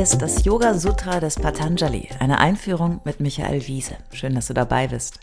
[0.00, 3.98] Ist das Yoga Sutra des Patanjali, eine Einführung mit Michael Wiese.
[4.12, 5.20] Schön, dass du dabei bist.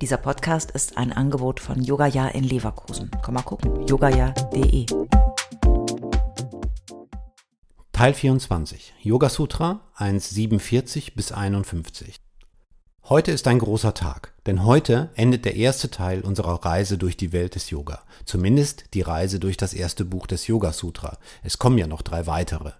[0.00, 3.08] Dieser Podcast ist ein Angebot von Yogaya in Leverkusen.
[3.22, 4.86] Komm mal gucken, yogaya.de.
[7.92, 8.94] Teil 24.
[9.00, 12.16] Yoga Sutra 1,47 bis 51.
[13.04, 17.32] Heute ist ein großer Tag, denn heute endet der erste Teil unserer Reise durch die
[17.32, 18.02] Welt des Yoga.
[18.24, 21.16] Zumindest die Reise durch das erste Buch des Yoga Sutra.
[21.44, 22.72] Es kommen ja noch drei weitere.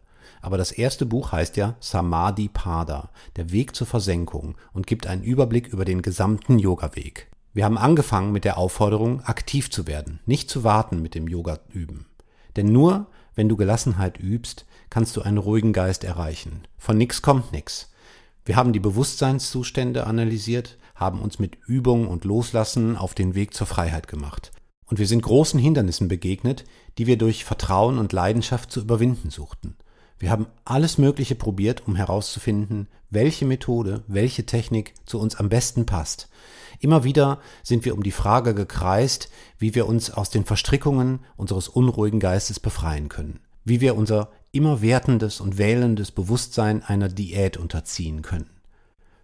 [0.46, 5.24] Aber das erste Buch heißt ja Samadhi Pada, der Weg zur Versenkung und gibt einen
[5.24, 7.26] Überblick über den gesamten Yoga-Weg.
[7.52, 11.58] Wir haben angefangen mit der Aufforderung, aktiv zu werden, nicht zu warten mit dem Yoga
[11.72, 12.06] üben.
[12.54, 16.62] Denn nur wenn du Gelassenheit übst, kannst du einen ruhigen Geist erreichen.
[16.78, 17.90] Von nix kommt nix.
[18.44, 23.66] Wir haben die Bewusstseinszustände analysiert, haben uns mit Übung und Loslassen auf den Weg zur
[23.66, 24.52] Freiheit gemacht.
[24.84, 26.64] Und wir sind großen Hindernissen begegnet,
[26.98, 29.74] die wir durch Vertrauen und Leidenschaft zu überwinden suchten.
[30.18, 35.84] Wir haben alles Mögliche probiert, um herauszufinden, welche Methode, welche Technik zu uns am besten
[35.84, 36.28] passt.
[36.80, 41.68] Immer wieder sind wir um die Frage gekreist, wie wir uns aus den Verstrickungen unseres
[41.68, 48.22] unruhigen Geistes befreien können, wie wir unser immer wertendes und wählendes Bewusstsein einer Diät unterziehen
[48.22, 48.50] können.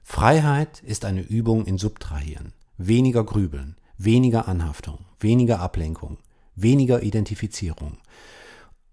[0.02, 6.18] Freiheit ist eine Übung in Subtrahieren, weniger Grübeln, weniger Anhaftung, weniger Ablenkung,
[6.54, 7.98] weniger Identifizierung.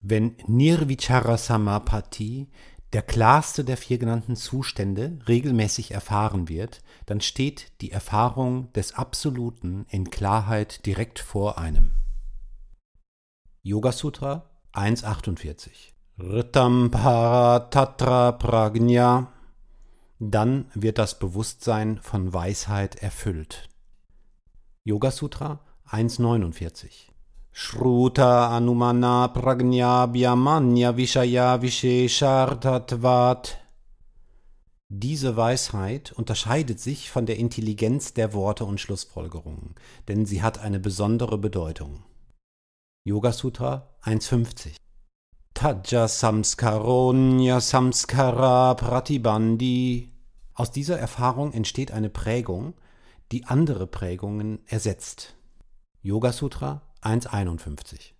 [0.00, 2.50] Wenn Nirvichara Samapati,
[2.92, 9.86] der klarste der vier genannten Zustände, regelmäßig erfahren wird, dann steht die Erfahrung des Absoluten
[9.88, 11.92] in Klarheit direkt vor einem.
[13.62, 19.32] Yoga Sutra 1,48 Ritam Paratatra Pragnya
[20.24, 23.68] dann wird das Bewusstsein von Weisheit erfüllt.
[24.84, 27.11] Yoga Sutra 149
[27.52, 33.58] Shruta Anumana Pragnya Bhyamanya Vishaya Visheshartatvat
[34.94, 39.74] diese Weisheit unterscheidet sich von der Intelligenz der Worte und Schlussfolgerungen,
[40.06, 42.02] denn sie hat eine besondere Bedeutung.
[43.04, 44.76] Yoga Sutra 150
[45.54, 50.12] Taja Samskaronya Samskara Pratibandi
[50.52, 52.74] aus dieser Erfahrung entsteht eine Prägung,
[53.32, 55.36] die andere Prägungen ersetzt.
[56.02, 58.14] Yoga Sutra 151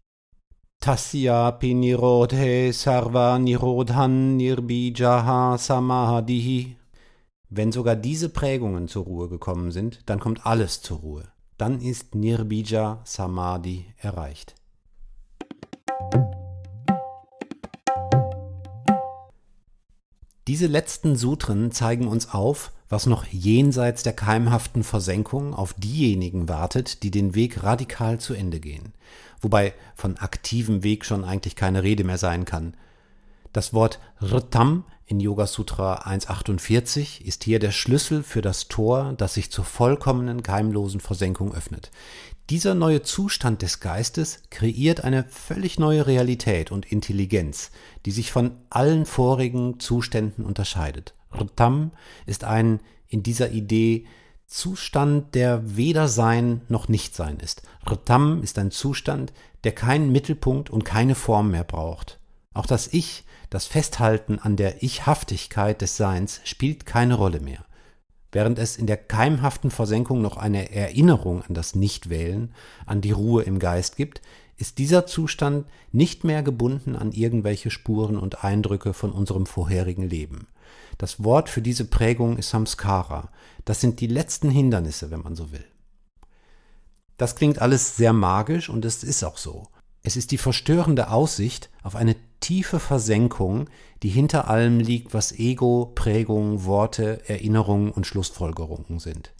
[0.81, 6.77] Tasya Pinirodhe Sarva Nirodhan Nirbijaha Samadhi
[7.49, 11.29] Wenn sogar diese Prägungen zur Ruhe gekommen sind, dann kommt alles zur Ruhe.
[11.59, 14.57] Dann ist Nirbija Samadhi erreicht.
[20.53, 27.03] Diese letzten Sutren zeigen uns auf, was noch jenseits der keimhaften Versenkung auf diejenigen wartet,
[27.03, 28.93] die den Weg radikal zu Ende gehen.
[29.41, 32.75] Wobei von aktivem Weg schon eigentlich keine Rede mehr sein kann.
[33.55, 39.33] Das Wort Rtam in Yoga Sutra 1.48 ist hier der Schlüssel für das Tor, das
[39.33, 41.91] sich zur vollkommenen keimlosen Versenkung öffnet.
[42.51, 47.71] Dieser neue Zustand des Geistes kreiert eine völlig neue Realität und Intelligenz,
[48.05, 51.15] die sich von allen vorigen Zuständen unterscheidet.
[51.33, 51.93] Rtam
[52.27, 54.07] ist ein in dieser Idee
[54.47, 57.63] Zustand, der weder Sein noch Nichtsein ist.
[57.89, 59.33] Rtam ist ein Zustand,
[59.65, 62.19] der keinen Mittelpunkt und keine Form mehr braucht.
[62.53, 67.67] Auch das Ich das Festhalten an der Ichhaftigkeit des Seins spielt keine Rolle mehr.
[68.33, 72.55] Während es in der keimhaften Versenkung noch eine Erinnerung an das Nichtwählen,
[72.87, 74.23] an die Ruhe im Geist gibt,
[74.57, 80.47] ist dieser Zustand nicht mehr gebunden an irgendwelche Spuren und Eindrücke von unserem vorherigen Leben.
[80.99, 83.31] Das Wort für diese Prägung ist Samskara.
[83.65, 85.65] Das sind die letzten Hindernisse, wenn man so will.
[87.19, 89.69] Das klingt alles sehr magisch und es ist auch so.
[90.03, 93.69] Es ist die verstörende Aussicht auf eine tiefe Versenkung,
[94.03, 99.33] die hinter allem liegt, was Ego, Prägung, Worte, Erinnerungen und Schlussfolgerungen sind.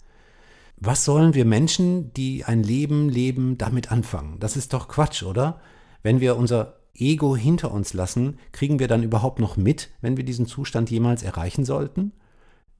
[0.77, 4.39] Was sollen wir Menschen, die ein Leben leben, damit anfangen?
[4.39, 5.59] Das ist doch Quatsch, oder?
[6.01, 10.23] Wenn wir unser Ego hinter uns lassen, kriegen wir dann überhaupt noch mit, wenn wir
[10.23, 12.13] diesen Zustand jemals erreichen sollten?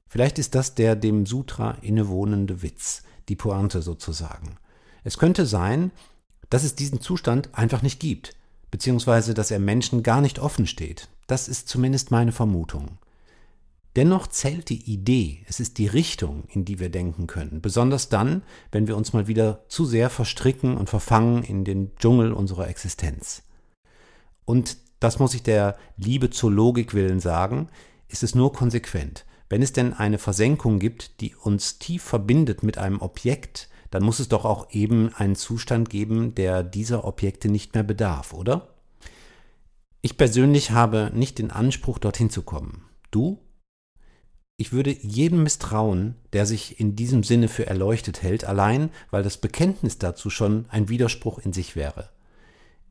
[0.06, 4.56] Vielleicht ist das der dem Sutra innewohnende Witz, die Pointe sozusagen.
[5.02, 5.90] Es könnte sein,
[6.54, 8.36] dass es diesen Zustand einfach nicht gibt,
[8.70, 11.08] beziehungsweise dass er Menschen gar nicht offen steht.
[11.26, 12.98] Das ist zumindest meine Vermutung.
[13.96, 18.44] Dennoch zählt die Idee, es ist die Richtung, in die wir denken können, besonders dann,
[18.70, 23.42] wenn wir uns mal wieder zu sehr verstricken und verfangen in den Dschungel unserer Existenz.
[24.44, 27.68] Und das muss ich der Liebe zur Logik willen sagen,
[28.06, 29.24] ist es nur konsequent.
[29.48, 34.18] Wenn es denn eine Versenkung gibt, die uns tief verbindet mit einem Objekt, dann muss
[34.18, 38.74] es doch auch eben einen Zustand geben, der dieser Objekte nicht mehr bedarf, oder?
[40.02, 42.86] Ich persönlich habe nicht den Anspruch, dorthin zu kommen.
[43.12, 43.38] Du?
[44.56, 49.36] Ich würde jedem misstrauen, der sich in diesem Sinne für erleuchtet hält, allein weil das
[49.36, 52.10] Bekenntnis dazu schon ein Widerspruch in sich wäre.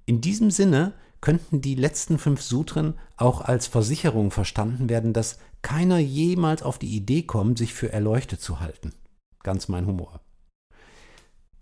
[0.05, 6.00] In diesem Sinne könnten die letzten fünf Sutren auch als Versicherung verstanden werden, dass keiner
[6.00, 8.94] jemals auf die Idee kommt, sich für erleuchtet zu halten.
[9.44, 10.23] Ganz mein Humor.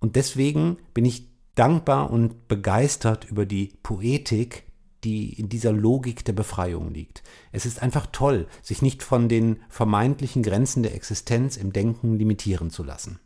[0.02, 4.66] Und deswegen bin ich dankbar und begeistert über die Poetik
[5.04, 7.24] die in dieser Logik der Befreiung liegt.
[7.52, 12.70] Es ist einfach toll, sich nicht von den vermeintlichen Grenzen der Existenz im Denken limitieren
[12.70, 13.20] zu lassen.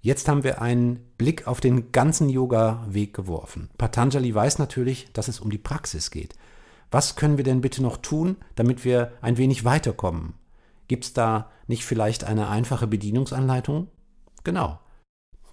[0.00, 3.70] Jetzt haben wir einen Blick auf den ganzen Yoga-Weg geworfen.
[3.78, 6.34] Patanjali weiß natürlich, dass es um die Praxis geht.
[6.90, 10.34] Was können wir denn bitte noch tun, damit wir ein wenig weiterkommen?
[10.88, 13.88] Gibt es da nicht vielleicht eine einfache Bedienungsanleitung?
[14.42, 14.80] Genau.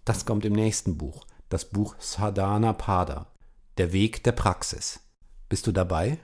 [0.03, 3.27] Das kommt im nächsten Buch das Buch Sadhana Pada,
[3.77, 5.01] der Weg der Praxis.
[5.49, 6.17] Bist du dabei?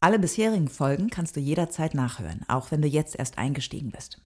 [0.00, 4.20] Alle bisherigen Folgen kannst du jederzeit nachhören, auch wenn du jetzt erst eingestiegen bist.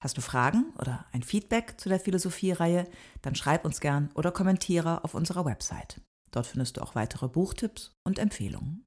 [0.00, 2.88] Hast du Fragen oder ein Feedback zu der Philosophie-Reihe,
[3.22, 6.00] dann schreib uns gern oder kommentiere auf unserer Website.
[6.32, 8.84] Dort findest du auch weitere Buchtipps und Empfehlungen.